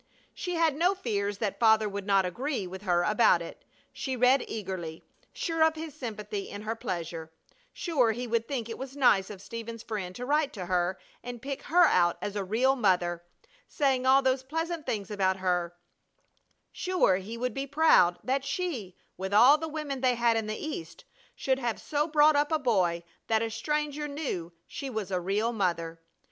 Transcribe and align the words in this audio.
She 0.33 0.55
had 0.55 0.75
no 0.75 0.95
fears 0.95 1.37
that 1.37 1.59
Father 1.59 1.87
would 1.87 2.07
not 2.07 2.25
agree 2.25 2.65
with 2.65 2.81
her 2.81 3.03
about 3.03 3.39
it. 3.39 3.63
She 3.93 4.15
read 4.15 4.43
eagerly, 4.47 5.03
sure 5.31 5.61
of 5.61 5.75
his 5.75 5.93
sympathy 5.93 6.49
in 6.49 6.63
her 6.63 6.75
pleasure; 6.75 7.31
sure 7.71 8.11
he 8.11 8.25
would 8.25 8.47
think 8.47 8.67
it 8.67 8.79
was 8.79 8.97
nice 8.97 9.29
of 9.29 9.43
Stephen's 9.43 9.83
friend 9.83 10.15
to 10.15 10.25
write 10.25 10.53
to 10.53 10.65
her 10.65 10.97
and 11.23 11.39
pick 11.39 11.61
her 11.65 11.85
out 11.85 12.17
as 12.19 12.35
a 12.35 12.43
real 12.43 12.75
mother, 12.75 13.23
saying 13.67 14.07
all 14.07 14.23
those 14.23 14.41
pleasant 14.41 14.87
things 14.87 15.11
about 15.11 15.37
her; 15.37 15.75
sure 16.71 17.17
he 17.17 17.37
would 17.37 17.53
be 17.53 17.67
proud 17.67 18.17
that 18.23 18.43
she, 18.43 18.97
with 19.17 19.35
all 19.35 19.59
the 19.59 19.67
women 19.67 20.01
they 20.01 20.15
had 20.15 20.35
in 20.35 20.47
the 20.47 20.55
East, 20.57 21.05
should 21.35 21.59
have 21.59 21.79
so 21.79 22.07
brought 22.07 22.35
up 22.35 22.51
a 22.51 22.57
boy 22.57 23.03
that 23.27 23.43
a 23.43 23.51
stranger 23.51 24.07
knew 24.07 24.51
she 24.65 24.89
was 24.89 25.11
a 25.11 25.19
real 25.21 25.53
mother. 25.53 26.01